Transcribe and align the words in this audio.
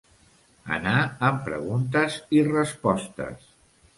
Anar 0.77 0.93
amb 1.27 1.43
preguntes 1.49 2.17
i 2.39 2.43
respostes. 2.47 3.47